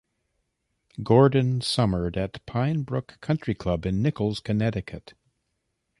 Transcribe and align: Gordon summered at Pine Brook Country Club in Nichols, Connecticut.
Gordon 1.03 1.61
summered 1.61 2.17
at 2.17 2.43
Pine 2.47 2.81
Brook 2.81 3.19
Country 3.21 3.53
Club 3.53 3.85
in 3.85 4.01
Nichols, 4.01 4.39
Connecticut. 4.39 5.13